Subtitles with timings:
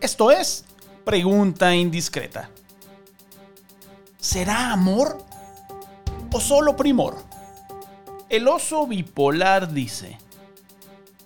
[0.00, 0.64] Esto es
[1.04, 2.48] Pregunta Indiscreta.
[4.18, 5.18] ¿Será amor
[6.32, 7.18] o solo primor?
[8.30, 10.16] El oso bipolar dice,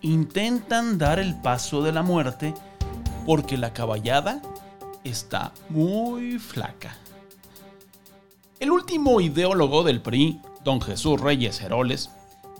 [0.01, 2.53] intentan dar el paso de la muerte
[3.25, 4.43] porque la caballada
[5.05, 6.97] está muy flaca.
[8.59, 12.11] El último ideólogo del PRI, don Jesús Reyes Heroles,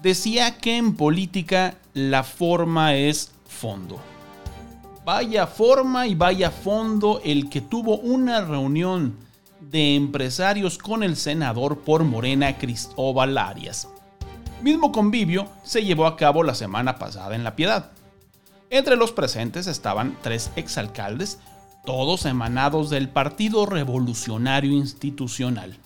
[0.01, 4.14] decía que en política la forma es fondo.
[5.05, 9.19] Vaya forma y vaya fondo el que tuvo una reunión
[9.61, 13.87] de empresarios con el senador por Morena Cristóbal Arias.
[14.63, 17.91] Mismo convivio se llevó a cabo la semana pasada en La Piedad.
[18.71, 21.39] Entre los presentes estaban tres exalcaldes,
[21.85, 25.77] todos emanados del Partido Revolucionario Institucional.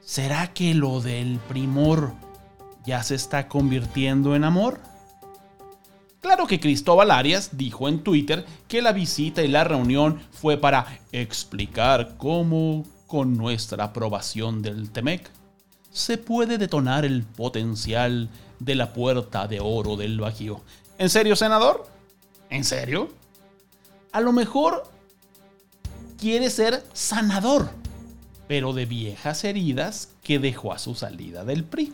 [0.00, 2.12] ¿Será que lo del primor
[2.84, 4.80] ya se está convirtiendo en amor?
[6.22, 11.00] Claro que Cristóbal Arias dijo en Twitter que la visita y la reunión fue para
[11.10, 15.28] explicar cómo, con nuestra aprobación del TEMEC,
[15.90, 20.60] se puede detonar el potencial de la puerta de oro del Bajío.
[20.96, 21.88] ¿En serio, senador?
[22.50, 23.10] ¿En serio?
[24.12, 24.84] A lo mejor
[26.20, 27.68] quiere ser sanador,
[28.46, 31.92] pero de viejas heridas que dejó a su salida del PRI.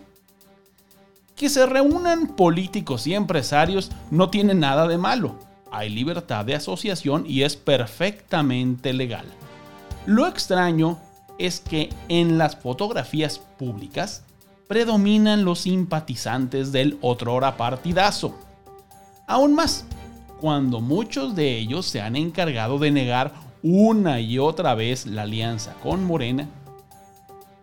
[1.39, 5.39] Que se reúnan políticos y empresarios no tiene nada de malo.
[5.70, 9.27] Hay libertad de asociación y es perfectamente legal.
[10.05, 10.98] Lo extraño
[11.39, 14.25] es que en las fotografías públicas
[14.67, 18.34] predominan los simpatizantes del otrora partidazo.
[19.28, 19.86] Aún más,
[20.41, 25.75] cuando muchos de ellos se han encargado de negar una y otra vez la alianza
[25.83, 26.48] con Morena.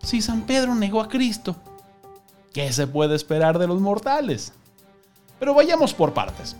[0.02, 1.56] Si San Pedro negó a Cristo,
[2.56, 4.54] ¿Qué se puede esperar de los mortales?
[5.40, 6.56] Pero vayamos por partes.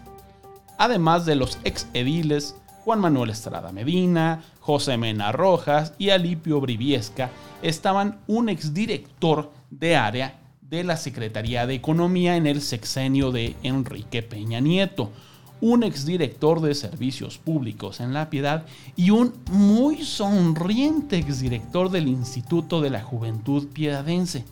[0.78, 7.30] Además de los ex ediles Juan Manuel Estrada Medina, José Mena Rojas y Alipio Briviesca,
[7.62, 14.22] estaban un exdirector de área de la Secretaría de Economía en el sexenio de Enrique
[14.22, 15.12] Peña Nieto,
[15.62, 18.66] un exdirector de Servicios Públicos en La Piedad
[18.98, 24.44] y un muy sonriente exdirector del Instituto de la Juventud Piedadense.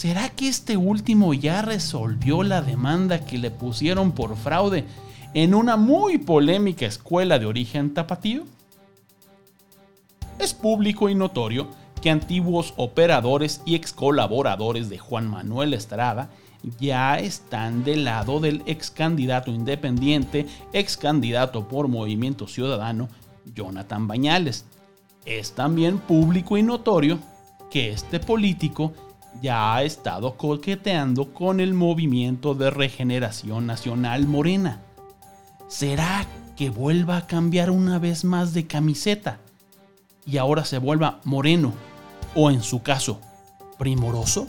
[0.00, 4.86] ¿Será que este último ya resolvió la demanda que le pusieron por fraude
[5.34, 8.44] en una muy polémica escuela de origen tapatío?
[10.38, 11.68] Es público y notorio
[12.00, 16.30] que antiguos operadores y ex colaboradores de Juan Manuel Estrada
[16.78, 23.10] ya están del lado del ex candidato independiente, ex candidato por Movimiento Ciudadano,
[23.54, 24.64] Jonathan Bañales.
[25.26, 27.18] Es también público y notorio
[27.70, 28.94] que este político
[29.40, 34.82] ya ha estado coqueteando con el movimiento de regeneración nacional morena.
[35.68, 36.26] ¿Será
[36.56, 39.38] que vuelva a cambiar una vez más de camiseta
[40.26, 41.72] y ahora se vuelva moreno
[42.34, 43.20] o en su caso
[43.78, 44.48] primoroso?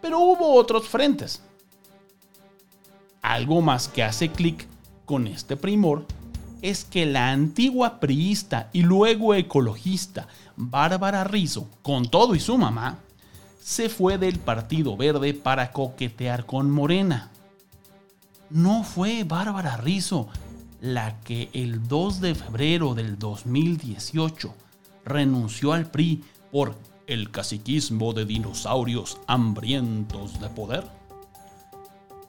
[0.00, 1.42] Pero hubo otros frentes.
[3.20, 4.66] Algo más que hace clic
[5.04, 6.06] con este primor
[6.62, 12.98] es que la antigua priista y luego ecologista Bárbara Rizzo, con todo y su mamá,
[13.62, 17.30] se fue del Partido Verde para coquetear con Morena.
[18.50, 20.28] No fue Bárbara Rizzo
[20.80, 24.52] la que el 2 de febrero del 2018
[25.04, 26.74] renunció al PRI por
[27.06, 30.84] el caciquismo de dinosaurios hambrientos de poder.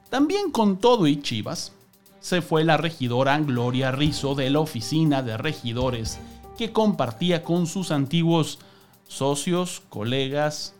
[0.09, 1.73] También con todo y Chivas,
[2.19, 6.19] se fue la regidora Gloria Rizzo de la oficina de regidores
[6.57, 8.59] que compartía con sus antiguos
[9.07, 10.75] socios, colegas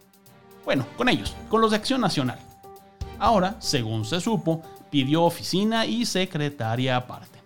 [0.66, 2.40] bueno, con ellos, con los de Acción Nacional.
[3.20, 7.40] Ahora, según se supo, pidió oficina y secretaria aparte.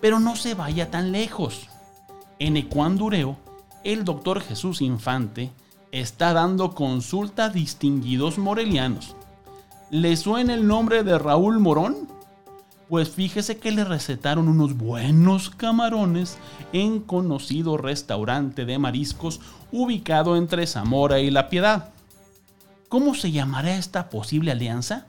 [0.00, 1.68] Pero no se vaya tan lejos.
[2.38, 3.36] En Ecuandureo,
[3.84, 5.50] el doctor Jesús Infante
[5.92, 9.16] está dando consulta a distinguidos morelianos.
[9.90, 12.08] ¿Le suena el nombre de Raúl Morón?
[12.88, 16.38] Pues fíjese que le recetaron unos buenos camarones
[16.72, 19.40] en conocido restaurante de mariscos
[19.72, 21.90] ubicado entre Zamora y La Piedad.
[22.88, 25.06] ¿Cómo se llamará esta posible alianza?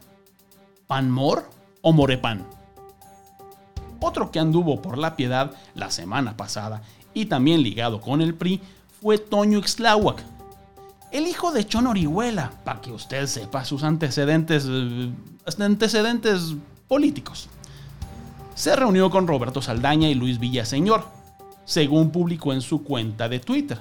[0.88, 1.50] ¿Panmor
[1.82, 2.46] o Morepan?
[4.02, 6.82] Otro que anduvo por la piedad la semana pasada
[7.14, 8.62] y también ligado con el PRI
[9.02, 10.22] fue Toño Ixtláhuac,
[11.12, 15.10] el hijo de Chon Orihuela, para que usted sepa sus antecedentes, eh,
[15.60, 16.56] antecedentes
[16.88, 17.48] políticos.
[18.56, 21.06] Se reunió con Roberto Saldaña y Luis Villaseñor,
[21.64, 23.80] según publicó en su cuenta de Twitter.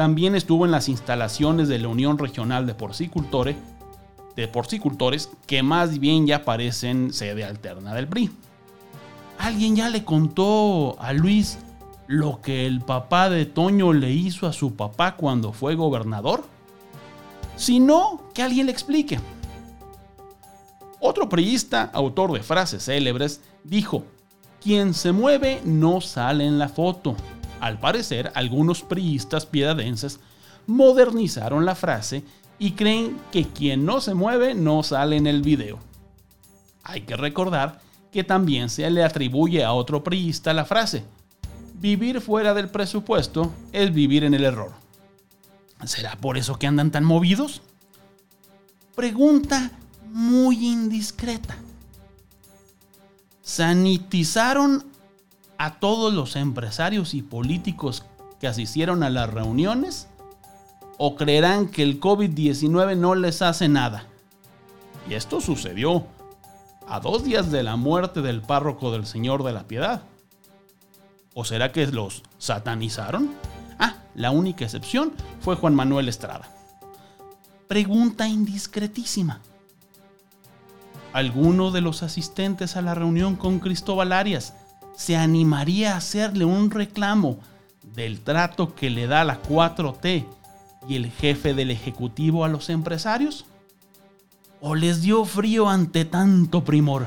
[0.00, 3.56] También estuvo en las instalaciones de la Unión Regional de Porcicultores,
[4.34, 8.30] de Porcicultores que más bien ya parecen sede alterna del PRI.
[9.36, 11.58] ¿Alguien ya le contó a Luis
[12.06, 16.44] lo que el papá de Toño le hizo a su papá cuando fue gobernador?
[17.56, 19.20] Si no, que alguien le explique.
[20.98, 24.04] Otro priista, autor de frases célebres, dijo,
[24.62, 27.16] quien se mueve no sale en la foto.
[27.60, 30.20] Al parecer, algunos priistas piedadenses
[30.66, 32.24] modernizaron la frase
[32.58, 35.78] y creen que quien no se mueve no sale en el video.
[36.82, 37.80] Hay que recordar
[38.10, 41.04] que también se le atribuye a otro priista la frase,
[41.74, 44.72] vivir fuera del presupuesto es vivir en el error.
[45.84, 47.62] ¿Será por eso que andan tan movidos?
[48.94, 49.70] Pregunta
[50.12, 51.56] muy indiscreta.
[53.42, 54.84] ¿Sanitizaron
[55.60, 58.06] a todos los empresarios y políticos
[58.40, 60.08] que asistieron a las reuniones?
[60.96, 64.06] ¿O creerán que el COVID-19 no les hace nada?
[65.06, 66.06] Y esto sucedió
[66.88, 70.00] a dos días de la muerte del párroco del Señor de la Piedad.
[71.34, 73.30] ¿O será que los satanizaron?
[73.78, 76.48] Ah, la única excepción fue Juan Manuel Estrada.
[77.68, 79.42] Pregunta indiscretísima.
[81.12, 84.54] ¿Alguno de los asistentes a la reunión con Cristóbal Arias
[85.00, 87.38] se animaría a hacerle un reclamo
[87.94, 90.26] del trato que le da la 4T
[90.86, 93.46] y el jefe del Ejecutivo a los empresarios?
[94.60, 97.06] ¿O les dio frío ante tanto primor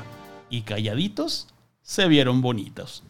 [0.49, 1.49] y calladitos
[1.83, 3.03] se vieron bonitos?